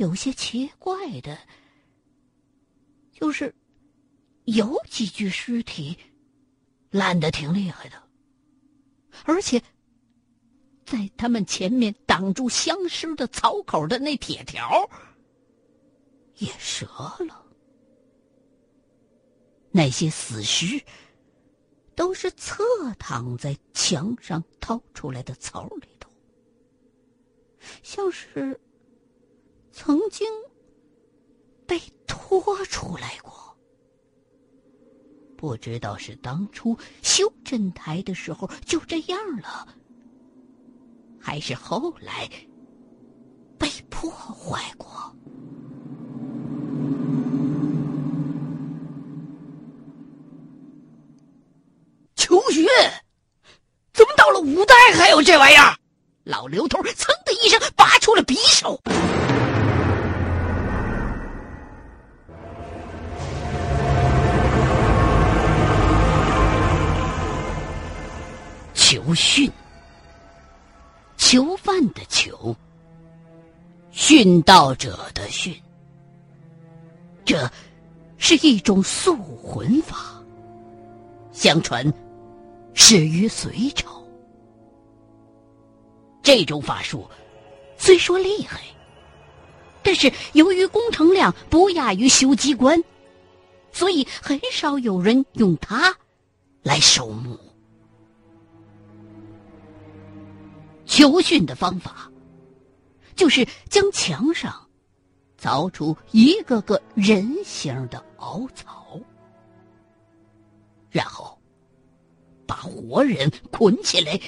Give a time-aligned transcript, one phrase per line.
[0.00, 1.38] 有些奇怪的，
[3.12, 3.54] 就是
[4.46, 5.94] 有几具尸体
[6.90, 8.02] 烂的挺厉害的，
[9.26, 9.62] 而且
[10.86, 14.88] 在他们前面挡住相尸的槽口的那铁条
[16.38, 16.86] 也折
[17.26, 17.44] 了。
[19.70, 20.82] 那些死尸
[21.94, 22.64] 都是侧
[22.98, 26.10] 躺在墙上掏出来的槽里头，
[27.82, 28.58] 像是。
[29.82, 30.28] 曾经
[31.66, 33.56] 被拖出来过，
[35.38, 39.66] 不知道是当初修镇台的时候就这样了，
[41.18, 42.28] 还是后来
[43.58, 44.86] 被破坏过。
[52.16, 52.68] 求学，
[53.94, 55.74] 怎么到了五代还有这玩意儿？
[56.24, 58.78] 老刘头噌的一声拔出了匕首。
[69.10, 69.50] 囚训，
[71.16, 72.54] 囚犯的囚，
[73.92, 75.52] 殉道者的殉。
[77.24, 77.50] 这
[78.18, 80.22] 是一种塑魂法，
[81.32, 81.92] 相传
[82.72, 84.00] 始于隋朝。
[86.22, 87.04] 这种法术
[87.76, 88.60] 虽说厉害，
[89.82, 92.80] 但是由于工程量不亚于修机关，
[93.72, 95.96] 所以很少有人用它
[96.62, 97.36] 来守墓。
[101.00, 102.12] 游训的方法，
[103.16, 104.54] 就是将墙上
[105.40, 109.00] 凿出一个个人形的凹槽，
[110.90, 111.38] 然后
[112.46, 114.20] 把活人捆起来，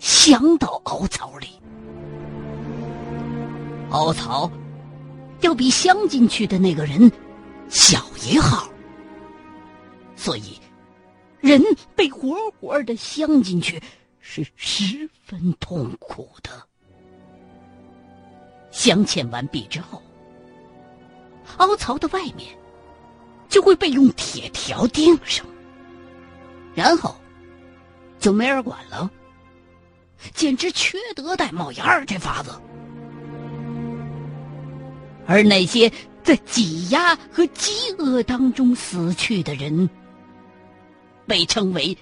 [0.00, 1.46] 镶到凹槽里。
[3.90, 4.50] 凹槽
[5.42, 7.08] 要比镶进去的那个人
[7.68, 8.68] 小一号，
[10.16, 10.58] 所以
[11.38, 11.62] 人
[11.94, 13.80] 被活活的镶进去。
[14.20, 16.50] 是十分痛苦的。
[18.70, 20.00] 镶嵌完毕之后，
[21.56, 22.56] 凹槽的外面
[23.48, 25.44] 就会被用铁条钉上，
[26.74, 27.14] 然后
[28.18, 29.10] 就没人管了。
[30.34, 32.50] 简直缺德带冒烟儿，这法子。
[35.26, 35.90] 而那些
[36.22, 39.88] 在挤压和饥饿当中死去的人，
[41.26, 41.96] 被称为。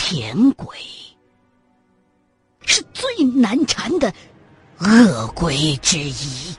[0.00, 0.78] 田鬼
[2.62, 4.14] 是最难缠的
[4.78, 6.54] 恶鬼之一。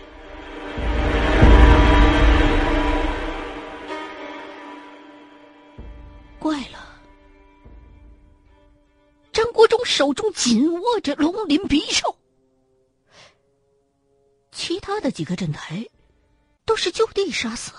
[6.37, 7.01] 怪了，
[9.31, 12.17] 张国忠手中紧握着龙鳞匕首，
[14.51, 15.87] 其他的几个镇台
[16.65, 17.71] 都是就地杀死，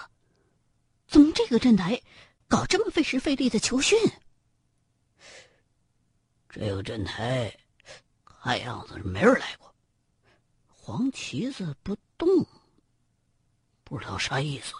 [1.07, 2.01] 怎么这个镇台
[2.49, 3.99] 搞这么费时费力的求训？
[6.53, 7.57] 这个镇台，
[8.25, 9.73] 看样子是没人来过。
[10.67, 12.27] 黄旗子不动，
[13.85, 14.75] 不知道啥意思。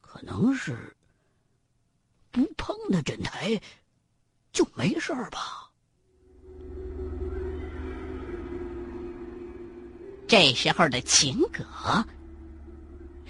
[0.00, 0.96] 可能是
[2.32, 3.60] 不碰那镇台
[4.52, 5.70] 就没事吧。
[10.26, 11.64] 这时候的秦葛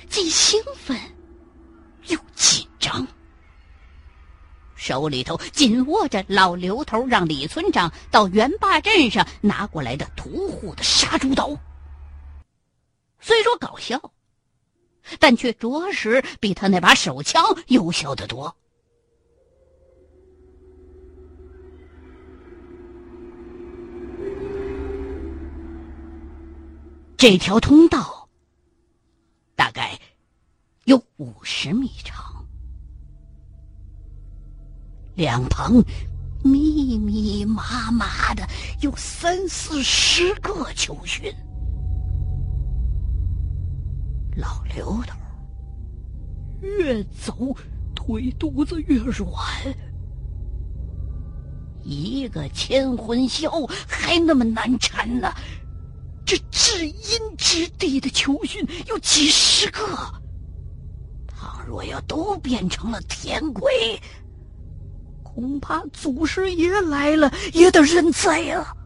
[0.08, 0.98] 既兴奋
[2.06, 3.06] 又紧张。
[4.82, 11.56] 手里头紧握着老刘头让李村长到元坝镇上拿过来的屠户的杀猪刀。
[13.20, 14.12] 虽说搞笑，
[15.20, 18.56] 但却着实比他那把手枪有效的多。
[27.16, 28.28] 这条通道
[29.54, 29.96] 大概
[30.86, 32.31] 有五十米长。
[35.14, 35.84] 两旁
[36.42, 38.46] 密密麻麻的
[38.80, 41.32] 有三四十个囚训，
[44.36, 45.16] 老刘头
[46.60, 47.54] 越走
[47.94, 49.30] 腿肚子越软，
[51.82, 53.50] 一个千魂销
[53.86, 55.32] 还那么难缠呢，
[56.24, 59.80] 这至阴之地的囚训有几十个，
[61.28, 64.00] 倘若要都变成了天鬼。
[65.34, 68.76] 恐怕祖师爷来了也得认栽啊！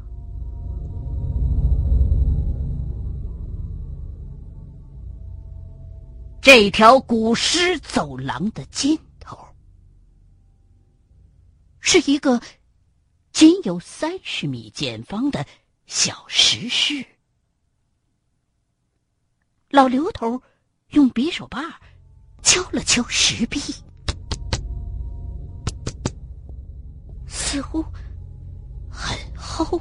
[6.40, 9.36] 这条古尸走廊的尽头，
[11.80, 12.40] 是一个
[13.32, 15.44] 仅有三十米见方的
[15.86, 17.04] 小石室。
[19.70, 20.40] 老刘头
[20.90, 21.80] 用匕首把
[22.44, 23.58] 敲了敲石壁，
[27.36, 27.84] 似乎
[28.90, 29.78] 很厚。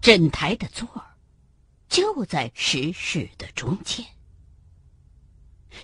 [0.00, 1.02] 镇台的座儿
[1.88, 4.06] 就在石室的中间。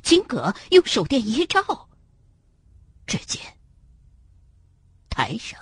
[0.00, 1.88] 金戈用手电一照，
[3.05, 3.43] 只见
[5.11, 5.58] 台上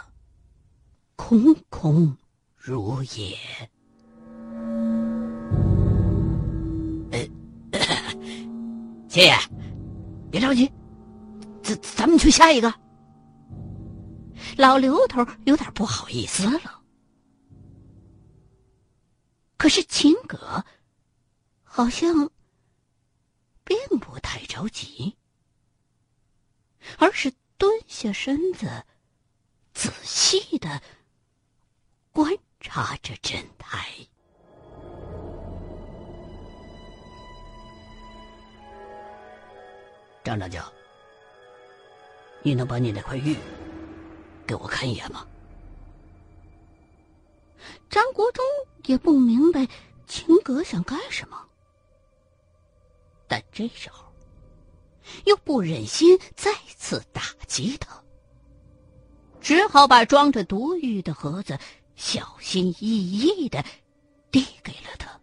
[1.17, 2.17] 空空
[2.55, 3.37] 如也。
[9.11, 9.35] 爷爷，
[10.31, 10.71] 别着急，
[11.77, 12.73] 咱咱们去下一个。
[14.57, 16.83] 老刘头有点不好意思了，
[19.57, 20.65] 可是秦葛
[21.63, 22.31] 好像
[23.65, 25.17] 并不太着急，
[26.99, 28.85] 而是蹲下身子，
[29.73, 30.83] 仔细的
[32.13, 33.87] 观察着镇台。
[40.25, 40.71] 张长教，
[42.43, 43.37] 你能把你那块玉
[44.47, 45.27] 给我看一眼吗？
[47.89, 48.45] 张国忠
[48.85, 49.69] 也不明白
[50.07, 51.37] 秦格想干什么，
[53.29, 54.05] 但这时候
[55.27, 58.03] 又不忍心再次打击他，
[59.41, 61.59] 只好把装着毒玉的盒子
[61.97, 63.65] 小心翼翼的
[64.31, 65.21] 递给了他。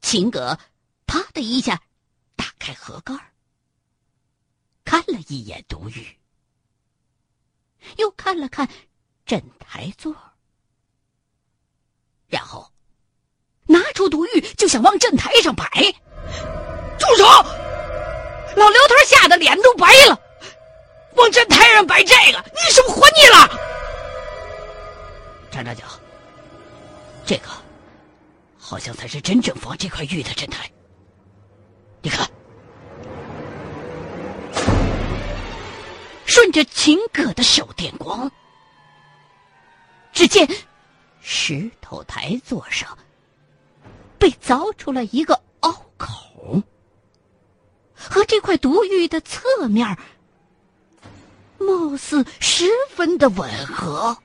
[0.00, 0.58] 秦格。
[1.06, 1.80] 啪的一下，
[2.36, 3.14] 打开盒盖
[4.88, 6.16] 看了一眼毒玉，
[7.98, 8.66] 又看了看
[9.26, 10.16] 镇台座，
[12.26, 12.72] 然后
[13.66, 15.68] 拿出毒玉就想往镇台上摆。
[16.98, 17.24] 住手！
[18.56, 20.18] 老刘头吓得脸都白了，
[21.16, 23.46] 往镇台上摆这个，你是不是活腻了？
[25.50, 25.84] 张长脚，
[27.26, 27.50] 这个
[28.56, 30.66] 好像才是真正放这块玉的镇台。
[32.00, 32.26] 你看，
[36.48, 38.32] 顺着秦葛的手电光，
[40.14, 40.48] 只见
[41.20, 42.96] 石头台座上
[44.18, 46.62] 被凿出了一个凹口，
[47.92, 49.94] 和这块毒玉的侧面
[51.58, 54.16] 貌似十分的吻合，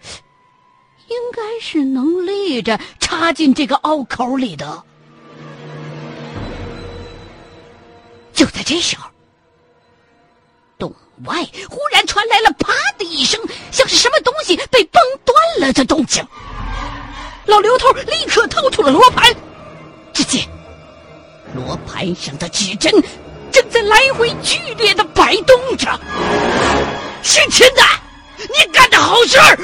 [0.00, 4.82] 应该是能立着插进这个凹口里的。
[8.32, 9.10] 就在这时候，
[11.24, 13.40] 外忽然传来了“啪”的一声，
[13.72, 16.24] 像是什么东西被崩断了的动静。
[17.46, 19.34] 老刘头立刻掏出了罗盘，
[20.12, 20.46] 只见
[21.54, 22.92] 罗盘上的指针
[23.50, 25.98] 正在来回剧烈的摆动着。
[27.22, 27.82] 是秦的，
[28.36, 29.58] 你干的好事儿！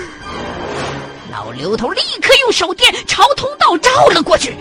[1.31, 4.56] 老刘头立刻用手电朝通道照了过去，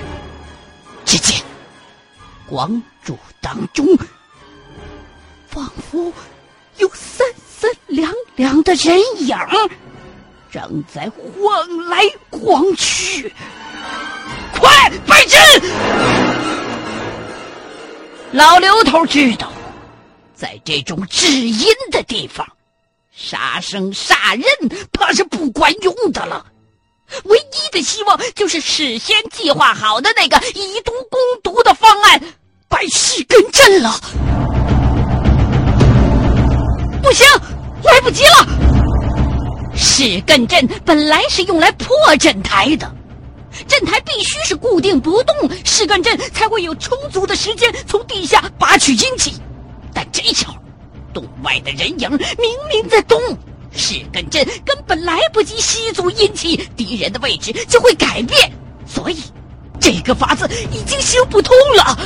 [1.05, 1.41] 只见。
[2.47, 3.85] 光柱当中，
[5.47, 6.11] 仿佛
[8.41, 9.37] 两两的人影
[10.51, 12.01] 正在晃来
[12.31, 13.31] 晃去。
[14.51, 15.39] 快摆阵！
[18.31, 19.51] 老刘头知道，
[20.33, 22.43] 在这种至阴的地方，
[23.15, 24.43] 杀生杀人
[24.91, 26.43] 怕是不管用的了。
[27.25, 32.19] 唯一的希望就是事先计划好的那个以毒攻毒的方案。
[32.67, 33.99] 摆四根阵了，
[37.03, 37.27] 不行，
[37.89, 38.47] 来不及了。
[39.75, 42.91] 四根阵本来是用来破阵台的，
[43.67, 45.35] 阵台必须是固定不动，
[45.65, 49.33] 四根阵才会有充足的时间从地下拔取阴气。
[49.93, 50.53] 但这时候，
[51.13, 53.19] 洞外的人影明明在动，
[53.73, 58.51] 四根阵根本来不及吸足阴气，敌人的位置就会改变，
[58.85, 59.17] 所以。
[59.83, 61.97] 这个法子已经行不通了，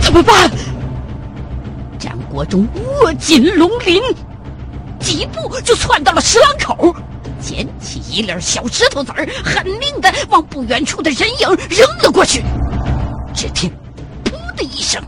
[0.00, 0.50] 怎么办？
[2.00, 2.66] 张国忠
[3.02, 4.02] 握紧龙鳞，
[4.98, 6.96] 几步就窜到了石廊口，
[7.38, 12.42] 捡起一粒小石头子儿，狠命的往不远处的人影扔了过去。
[13.34, 13.70] 只听
[14.24, 15.02] “噗”的一声，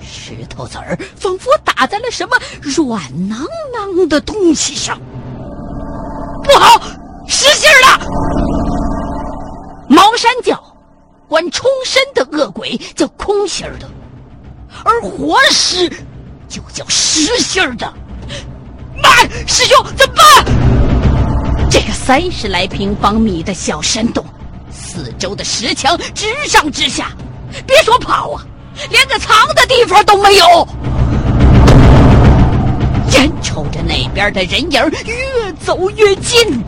[0.00, 3.40] 石头子儿仿佛打在了什么软囊
[3.74, 4.96] 囊的东西上。
[6.44, 6.80] 不好，
[7.26, 8.06] 失信了！
[9.88, 10.62] 茅山教
[11.28, 13.88] 管冲身的恶鬼叫空心儿的，
[14.86, 15.90] 而活尸
[16.48, 17.92] 就叫实心儿的。
[19.02, 20.44] 慢，师兄，怎么办？
[21.68, 24.24] 这个三十来平方米的小山洞，
[24.70, 27.10] 四周的石墙直上直下，
[27.66, 28.46] 别说跑啊，
[28.88, 30.68] 连个藏的地方都没有。
[33.10, 36.62] 眼瞅着那边的人影越走越近，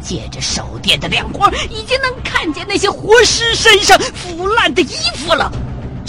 [0.00, 5.50] 借着手电的亮光，已经能看见那些活尸身上腐烂的衣服了。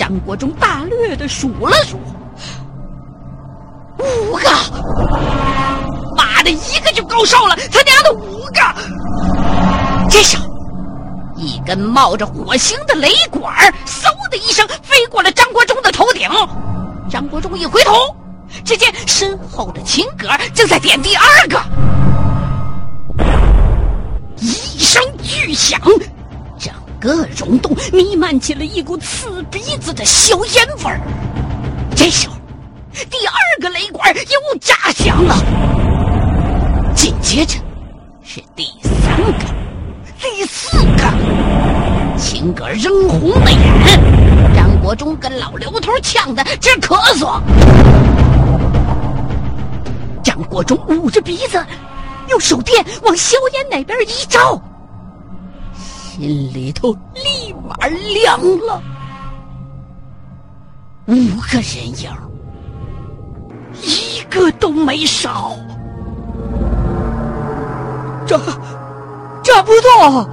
[0.01, 1.95] 张国忠大略的数了数，
[3.99, 4.49] 五个，
[6.17, 8.59] 妈的，一个就够受了，他娘的五个！
[10.09, 10.37] 这时，
[11.35, 13.53] 一根冒着火星的雷管
[13.85, 16.27] 嗖的一声飞过了张国忠的头顶。
[17.07, 17.93] 张国忠一回头，
[18.65, 21.61] 只见身后的秦葛正在点第二个。
[24.37, 25.79] 一声巨响，
[27.01, 31.01] 整个溶洞弥漫起了一股刺鼻子的硝烟味儿。
[31.95, 32.35] 这时候，
[32.93, 35.35] 第二个雷管又炸响了，
[36.95, 37.57] 紧接着
[38.23, 39.45] 是第三个、
[40.19, 41.11] 第四个。
[42.19, 47.41] 秦葛扔红了眼，张国忠跟老刘头呛得直咳嗽。
[50.23, 51.59] 张国忠捂着鼻子。
[52.29, 54.61] 用手电往硝烟那边一照，
[56.11, 58.37] 心里头立马凉
[58.67, 58.83] 了。
[61.05, 61.15] 五
[61.49, 62.11] 个人影，
[63.81, 65.55] 一个都没少。
[68.27, 68.37] 这
[69.41, 70.29] 这不动！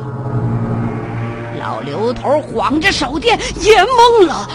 [1.60, 4.48] 老刘头晃着手电也懵了。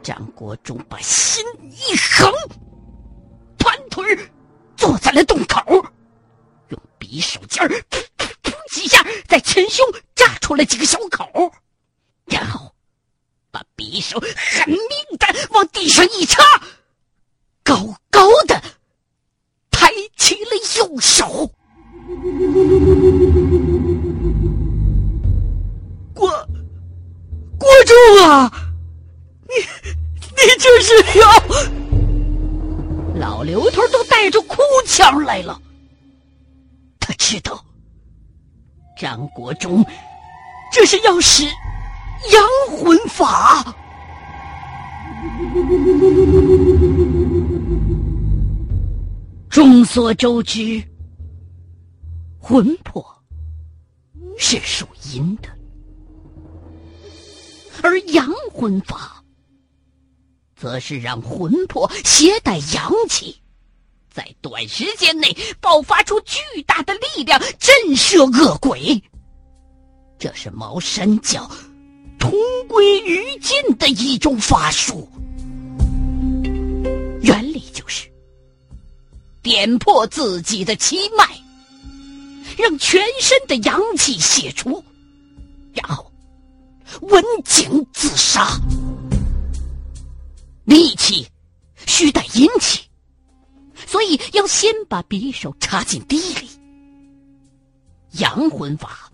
[0.00, 2.32] 张国忠把心一横，
[3.58, 4.04] 盘腿
[4.76, 5.60] 坐在了洞口，
[6.68, 7.68] 用匕首尖儿
[8.86, 11.52] 一下，在前胸扎出了几个小口，
[12.26, 12.72] 然后
[13.50, 16.40] 把匕首狠命的往地上一插，
[17.64, 18.62] 高高的
[19.72, 21.50] 抬起了右手。
[26.14, 26.30] 郭
[27.58, 28.52] 郭忠啊，
[29.48, 29.54] 你
[30.30, 31.26] 你这是要？
[33.16, 35.60] 老刘头都带着哭腔来了。
[37.00, 37.65] 他知道，
[38.96, 39.84] 张国忠
[40.72, 43.74] 这是要使阳魂法。
[49.50, 50.82] 众所周知，
[52.38, 53.04] 魂魄
[54.38, 55.48] 是属阴的，
[57.82, 59.22] 而阳魂法。
[60.54, 63.42] 则是让魂魄携带阳气，
[64.16, 68.98] 在短时间内爆发出巨大的力量，震慑恶鬼。
[70.18, 71.46] 这是茅山教
[72.18, 72.32] 同
[72.66, 75.06] 归于尽的一种法术。
[77.20, 78.10] 原理就是
[79.42, 81.28] 点破自己的七脉，
[82.56, 84.82] 让全身的阳气泄出，
[85.74, 86.10] 然后
[87.02, 88.58] 刎颈自杀。
[90.64, 91.28] 力气
[91.86, 92.75] 需带阴气，
[94.36, 96.48] 要先把匕首插进地里。
[98.18, 99.10] 阳魂法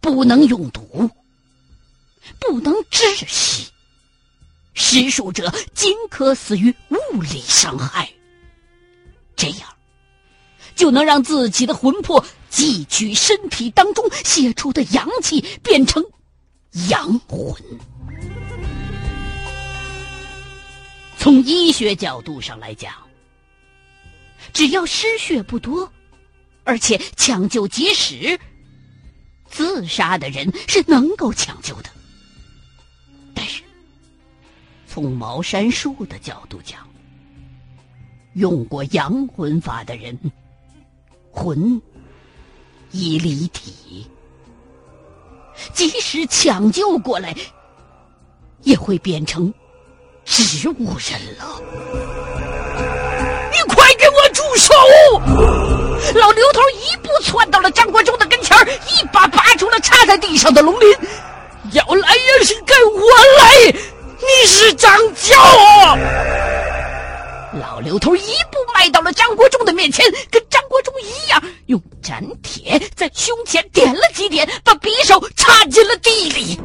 [0.00, 1.08] 不能用毒，
[2.40, 3.70] 不能窒息，
[4.72, 8.10] 施术者仅可死于物理伤害。
[9.36, 9.68] 这样
[10.74, 16.02] 就能让自己的魂魄汲取身体当中泄出的阳气，变成
[16.88, 17.54] 阳魂。
[21.18, 22.92] 从医学角度上来讲，
[24.52, 25.90] 只要失血不多，
[26.64, 28.38] 而且抢救及时，
[29.48, 31.90] 自杀的人是能够抢救的。
[33.34, 33.62] 但是，
[34.86, 36.88] 从茅山术的角度讲，
[38.34, 40.18] 用过阳魂法的人，
[41.30, 41.80] 魂
[42.90, 44.06] 已离体，
[45.72, 47.34] 即使抢救过来，
[48.62, 49.52] 也会变成。
[50.26, 52.23] 植物人了！
[56.14, 58.56] 老刘头一步窜到了张国忠的跟前
[58.88, 60.96] 一把拔出了插在地上的龙鳞。
[61.72, 63.00] 要来也是跟我
[63.38, 63.74] 来！
[64.20, 65.34] 你是张角！
[67.60, 76.60] 老刘头一步迈到了张国忠的面前，跟张国忠一样，用斩铁在胸前点了几点，把匕首插进了地里。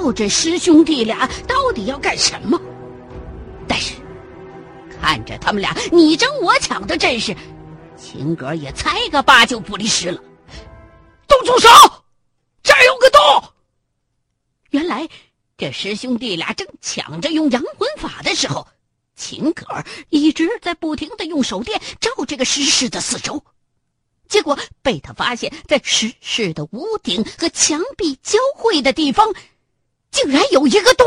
[0.00, 2.58] 道这师兄弟俩到底要干什么，
[3.68, 3.94] 但是
[4.98, 7.36] 看着他们俩你争我抢的阵势，
[7.98, 10.22] 秦格也猜个八九不离十了。
[11.28, 11.68] 都住手！
[12.62, 13.20] 这儿有个洞。
[14.70, 15.06] 原来
[15.58, 18.66] 这师兄弟俩正抢着用阳魂法的时候，
[19.14, 19.66] 秦格
[20.08, 23.44] 一直在不停的用手电照这个石室的四周。
[24.30, 29.34] 结果被他发现，在石室的屋顶和墙壁交汇的地方，
[30.10, 31.06] 竟然有一个洞。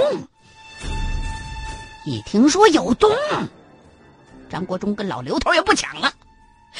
[2.06, 3.12] 一听说有洞，
[4.50, 6.14] 张国忠跟老刘头也不抢了，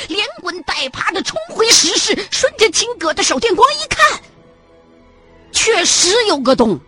[0.08, 4.22] 连滚带爬的冲回石室，顺着秦葛的手电光一看，
[5.52, 6.80] 确实有个洞，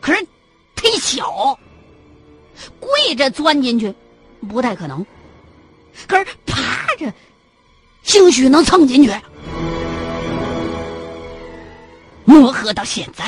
[0.00, 0.26] 可是
[0.76, 1.58] 忒小，
[2.78, 3.94] 跪着钻进去
[4.48, 5.06] 不太可能，
[6.06, 7.12] 可是爬着。
[8.04, 9.12] 兴许能蹭进去。
[12.24, 13.24] 磨合到现在，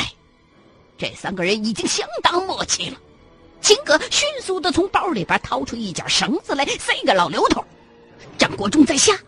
[1.00, 2.98] 这三个人已经相当默契了。
[3.62, 7.64] 秦葛迅速的从包里边掏出一截绳子来，塞给老刘头。
[8.36, 9.18] 张国忠在下，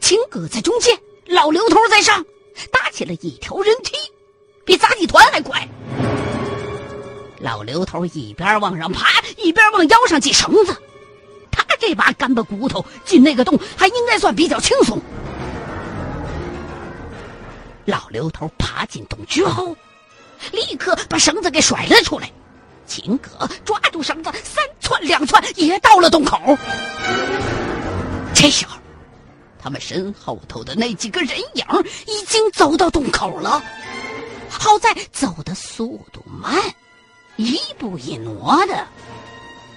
[0.00, 2.24] 秦葛在中间，老刘头在上，
[2.70, 3.96] 搭起了一条人梯，
[4.64, 5.68] 比杂技团还快。
[7.40, 10.80] 老刘头一边往上爬，一边往腰上系绳子。
[11.50, 15.00] 他这把干巴骨头进那个洞还应该算比较轻松。
[17.84, 19.76] 老刘头爬进洞之后，
[20.52, 22.30] 立刻把绳子给甩了出来。
[22.86, 26.38] 秦葛抓住绳子，三窜两窜也到了洞口。
[28.32, 28.76] 这时候，
[29.60, 31.64] 他们身后头的那几个人影
[32.06, 33.62] 已经走到洞口了。
[34.48, 36.54] 好在走的速度慢，
[37.34, 38.86] 一步一挪的。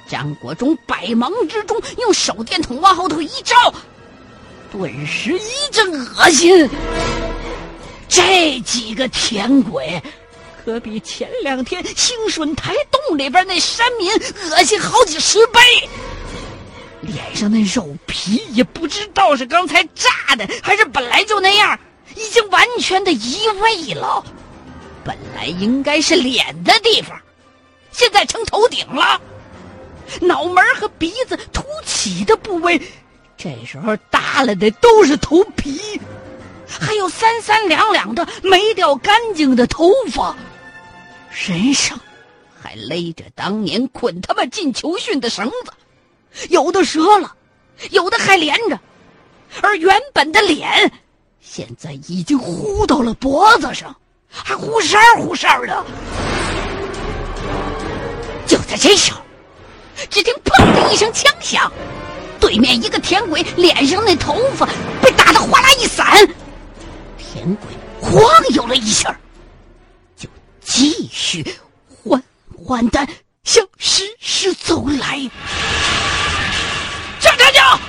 [0.08, 3.74] 张国忠百忙之中用手电筒往后头一照，
[4.72, 6.70] 顿时一阵恶心。
[8.08, 10.02] 这几个舔鬼，
[10.64, 14.12] 可比前两天兴顺台洞里边那山民
[14.52, 15.60] 恶心好几十倍。
[17.02, 21.80] 脸上那肉皮也不知道是刚才炸的，还是本来就那样，
[22.16, 24.24] 已经完全的移位了。
[25.04, 27.18] 本来应该是脸的地方，
[27.92, 29.20] 现在成头顶了。
[30.20, 32.82] 脑门和鼻子凸起的部位，
[33.38, 35.80] 这时候耷拉的都是头皮，
[36.68, 40.36] 还有三三两两的没掉干净的头发，
[41.32, 42.00] 身上
[42.62, 47.36] 还勒着当年捆他们进囚训的绳子，有的折了，
[47.92, 48.80] 有的还连着，
[49.62, 50.92] 而原本的脸，
[51.40, 53.96] 现在已经糊到了脖子上，
[54.30, 55.86] 还呼哨呼哨的。
[58.46, 59.22] 就在这时候。
[60.10, 61.70] 只听“砰”的一声枪响，
[62.40, 64.66] 对面一个田鬼脸上那头发
[65.02, 66.08] 被打得哗啦一散，
[67.18, 67.68] 田鬼
[68.00, 69.20] 晃悠了一下，
[70.70, 71.44] 继续
[71.88, 72.24] 缓
[72.64, 73.00] 缓的
[73.44, 75.20] 向石室走来。
[77.20, 77.80] 张长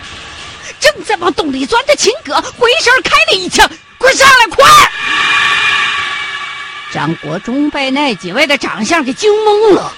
[0.81, 4.66] 正在往洞里钻的秦葛回身开了一枪：“快上来，快！”
[6.90, 9.93] 张国忠被那几位的长相给惊懵了。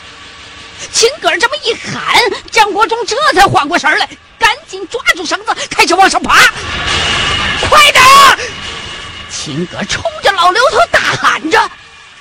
[0.92, 4.09] 秦葛这么一喊，张国忠这才缓过神来，
[4.40, 6.37] 赶紧抓住绳子，开始往上爬。
[7.71, 8.03] 快点！
[9.31, 11.71] 秦葛冲着老刘头大喊着，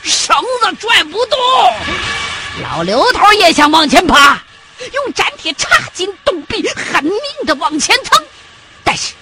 [0.04, 1.40] 绳子拽不动。
[2.64, 4.42] 老刘头也想往前爬，
[4.94, 7.14] 用斩铁插进洞壁，狠命
[7.46, 8.24] 的往前蹭，
[8.84, 9.14] 但是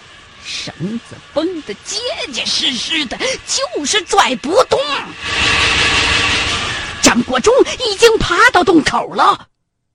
[0.44, 0.74] 绳
[1.08, 1.98] 子绷得结
[2.34, 4.80] 结实实的，就是拽不动。
[7.02, 7.54] 张国忠
[7.88, 9.48] 已经爬到洞口了，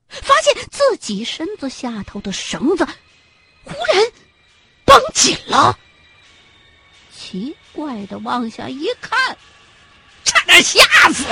[0.08, 2.86] 发现自己身子下头的绳子
[3.64, 4.04] 忽然
[4.84, 5.76] 绷紧了，
[7.16, 9.36] 奇怪的往下一看，
[10.46, 10.80] 差点吓
[11.10, 11.24] 死！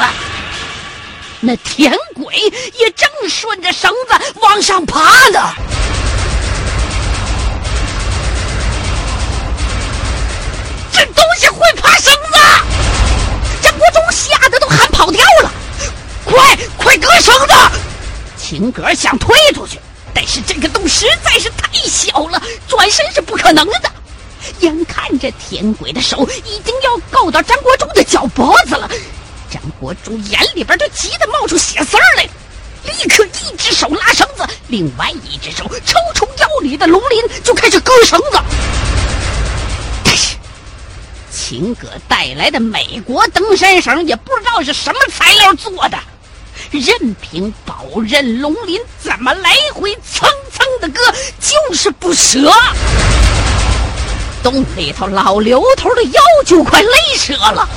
[1.41, 2.35] 那田鬼
[2.79, 5.55] 也正顺着绳子往上爬呢。
[10.91, 12.39] 这东西会爬绳子！
[13.61, 15.51] 张国忠吓得都喊跑调了。
[16.25, 17.55] 快快割绳子！
[18.39, 19.79] 秦格想推出去，
[20.15, 23.93] 但是这个洞实在是太小了，转身是不可能的。
[24.61, 28.89] 眼看着天鬼的手已经要够到张国忠的脚脖子了，
[29.51, 32.23] 张国忠眼里边都急得冒出血丝儿来，
[32.85, 38.39] 立刻一只手拉绳子，另外一只手抽出腰里的龙鳞就开始割绳子。
[40.05, 40.37] 但是
[41.31, 45.99] 秦葛带来的美国登山绳也不知道是什么材料做的。
[46.71, 52.51] 任凭宝刃龙鳞怎么来回蹭蹭的割，就是不折。
[54.43, 56.91] 洞里头老刘头的腰就快勒
[57.25, 57.69] 折了，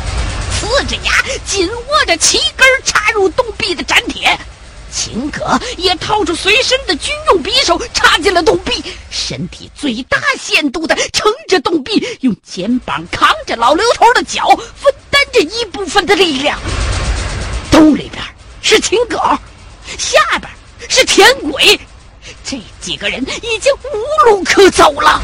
[0.60, 1.12] 呲着牙
[1.46, 4.38] 紧握着旗根插入洞壁的斩铁。
[4.92, 16.58] 秦可也掏出随身的军用匕首插进了洞壁，身体最大限度的撑着洞壁，用肩膀扛着老刘头的脚，分担着一部分的力量。
[17.72, 18.24] 洞里边。
[18.68, 19.18] 是秦葛，
[19.96, 20.52] 下边
[20.90, 21.80] 是田鬼，
[22.44, 25.22] 这几个人已经无路可走了。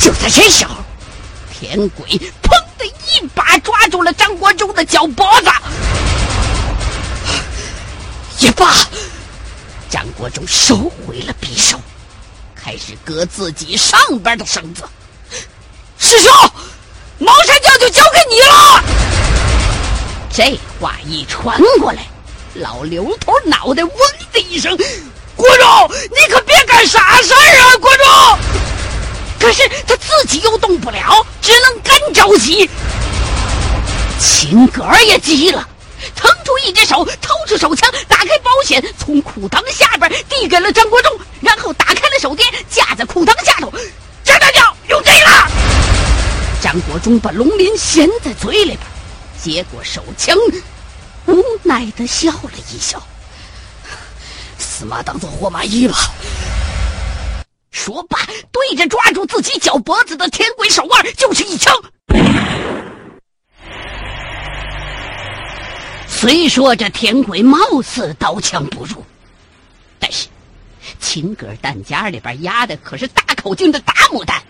[0.00, 0.74] 就在这时候，
[1.52, 2.06] 田鬼
[2.42, 5.50] 砰的一把抓住了张国忠的脚脖子。
[8.38, 8.74] 也罢，
[9.90, 11.78] 张国忠收回了匕首，
[12.54, 14.82] 开始割自己上边的绳子。
[15.98, 16.32] 师兄，
[17.18, 18.82] 茅山教就交给你了。
[20.32, 22.06] 这话一传过来，
[22.54, 23.92] 老刘头脑袋嗡
[24.32, 24.74] 的一声
[25.36, 28.38] ：“国忠，你可别干傻事儿啊，国忠！”
[29.40, 32.68] 可是他自己又动不了，只能干着急。
[34.20, 35.66] 秦格也急了。
[36.14, 43.72] 腾出一只手，掏出手枪，打开保险，从裤裆下边递给了张国忠，然后打开了手电，架在裤裆下头。
[44.24, 45.50] 张大脚有贼了！
[46.62, 48.78] 张国忠把龙鳞衔在嘴里边，
[49.42, 50.36] 接过手枪，
[51.26, 53.02] 无奈的笑了一笑
[54.58, 55.98] ：“死马当做活马医吧。”
[57.70, 58.18] 说罢，
[58.52, 61.74] 对着抓住自己脚脖子的天鬼手腕就是一枪。
[66.08, 69.02] 虽说这田鬼貌似刀枪不入，
[69.98, 70.28] 但是
[70.98, 74.42] 秦格弹夹里边压的可是大口径的大木弹，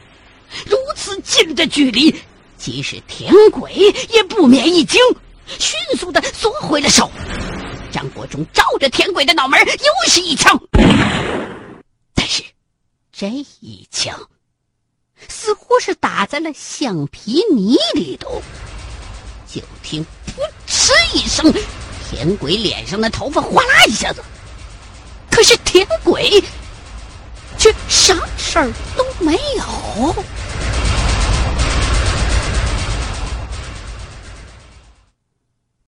[0.67, 2.13] 如此近的距离，
[2.57, 3.73] 即使田鬼
[4.09, 5.01] 也不免一惊，
[5.47, 7.09] 迅速的缩回了手。
[7.93, 10.61] 张国忠照着田鬼的脑门又是一枪，
[13.21, 13.29] 这
[13.61, 14.19] 一枪
[15.29, 18.41] 似乎是打在了橡皮泥里头。
[19.47, 21.53] 就听“噗嗤”一声，
[22.09, 24.25] 田鬼脸上的头发哗啦一下子，
[25.31, 26.43] 可是田鬼
[27.59, 30.25] 却啥事儿都没有。